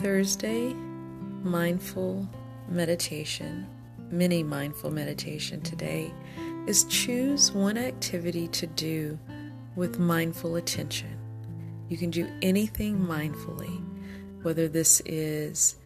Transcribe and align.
Thursday 0.00 0.74
mindful 1.42 2.28
meditation, 2.68 3.66
mini 4.10 4.42
mindful 4.42 4.90
meditation 4.90 5.62
today 5.62 6.12
is 6.66 6.84
choose 6.84 7.50
one 7.52 7.78
activity 7.78 8.46
to 8.48 8.66
do 8.66 9.18
with 9.74 9.98
mindful 9.98 10.56
attention. 10.56 11.16
You 11.88 11.96
can 11.96 12.10
do 12.10 12.28
anything 12.42 12.98
mindfully, 12.98 13.82
whether 14.42 14.68
this 14.68 15.00
is 15.06 15.76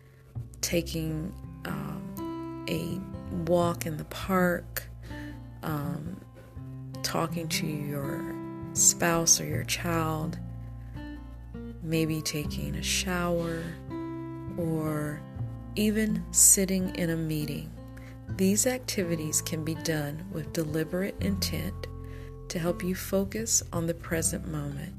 taking 0.60 1.32
um, 1.64 2.64
a 2.68 3.48
walk 3.48 3.86
in 3.86 3.96
the 3.96 4.04
park, 4.06 4.82
um, 5.62 6.20
talking 7.04 7.46
to 7.48 7.66
your 7.66 8.34
spouse 8.72 9.40
or 9.40 9.44
your 9.44 9.64
child, 9.64 10.36
maybe 11.84 12.20
taking 12.20 12.74
a 12.74 12.82
shower, 12.82 13.62
or 14.58 15.20
even 15.76 16.24
sitting 16.32 16.94
in 16.96 17.10
a 17.10 17.16
meeting. 17.16 17.70
These 18.36 18.66
activities 18.66 19.42
can 19.42 19.64
be 19.64 19.74
done 19.76 20.24
with 20.32 20.52
deliberate 20.52 21.16
intent 21.20 21.86
to 22.48 22.58
help 22.58 22.82
you 22.82 22.94
focus 22.94 23.62
on 23.72 23.86
the 23.86 23.94
present 23.94 24.46
moment. 24.48 24.94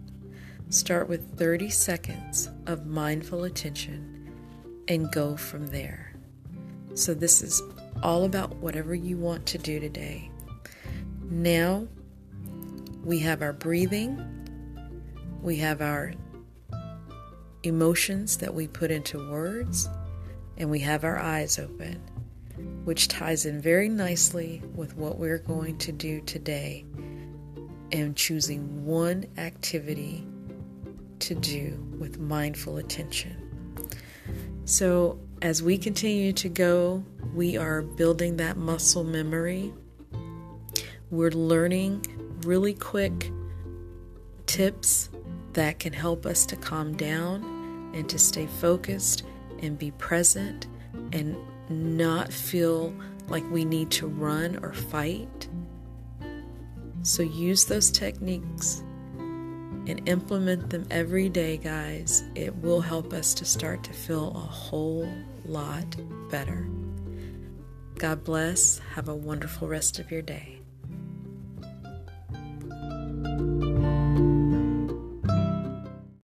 Start 0.69 1.09
with 1.09 1.37
30 1.37 1.69
seconds 1.69 2.49
of 2.65 2.85
mindful 2.85 3.43
attention 3.43 4.31
and 4.87 5.11
go 5.11 5.35
from 5.35 5.67
there. 5.67 6.13
So, 6.93 7.13
this 7.13 7.41
is 7.41 7.61
all 8.03 8.25
about 8.25 8.55
whatever 8.57 8.95
you 8.95 9.17
want 9.17 9.45
to 9.47 9.57
do 9.57 9.79
today. 9.79 10.29
Now, 11.29 11.87
we 13.03 13.19
have 13.19 13.41
our 13.41 13.53
breathing, 13.53 14.19
we 15.41 15.57
have 15.57 15.81
our 15.81 16.13
emotions 17.63 18.37
that 18.37 18.53
we 18.53 18.67
put 18.67 18.91
into 18.91 19.29
words, 19.29 19.89
and 20.57 20.69
we 20.69 20.79
have 20.79 21.03
our 21.03 21.19
eyes 21.19 21.59
open, 21.59 22.01
which 22.83 23.07
ties 23.07 23.45
in 23.45 23.61
very 23.61 23.89
nicely 23.89 24.61
with 24.75 24.95
what 24.95 25.17
we're 25.17 25.39
going 25.39 25.77
to 25.79 25.91
do 25.91 26.21
today 26.21 26.85
and 27.91 28.15
choosing 28.15 28.85
one 28.85 29.25
activity 29.37 30.25
to 31.19 31.35
do 31.35 31.77
with 31.99 32.19
mindful 32.19 32.77
attention. 32.77 33.37
So, 34.65 35.19
as 35.41 35.63
we 35.63 35.77
continue 35.77 36.33
to 36.33 36.49
go, 36.49 37.03
we 37.33 37.57
are 37.57 37.81
building 37.81 38.37
that 38.37 38.57
muscle 38.57 39.03
memory. 39.03 39.73
We're 41.09 41.31
learning 41.31 42.05
really 42.43 42.73
quick 42.73 43.31
tips 44.45 45.09
that 45.53 45.79
can 45.79 45.93
help 45.93 46.25
us 46.25 46.45
to 46.47 46.55
calm 46.55 46.95
down 46.95 47.91
and 47.93 48.07
to 48.09 48.17
stay 48.17 48.47
focused 48.47 49.23
and 49.61 49.77
be 49.77 49.91
present 49.91 50.67
and 51.11 51.35
not 51.69 52.31
feel 52.31 52.93
like 53.27 53.49
we 53.51 53.65
need 53.65 53.91
to 53.91 54.07
run 54.07 54.59
or 54.63 54.73
fight. 54.73 55.47
So 57.03 57.23
use 57.23 57.65
those 57.65 57.91
techniques 57.91 58.83
and 59.87 60.07
implement 60.07 60.69
them 60.69 60.85
every 60.91 61.29
day, 61.29 61.57
guys. 61.57 62.23
It 62.35 62.55
will 62.57 62.81
help 62.81 63.13
us 63.13 63.33
to 63.35 63.45
start 63.45 63.83
to 63.85 63.93
feel 63.93 64.29
a 64.29 64.39
whole 64.39 65.11
lot 65.45 65.95
better. 66.29 66.67
God 67.97 68.23
bless. 68.23 68.79
Have 68.93 69.09
a 69.09 69.15
wonderful 69.15 69.67
rest 69.67 69.99
of 69.99 70.11
your 70.11 70.21
day. 70.21 70.61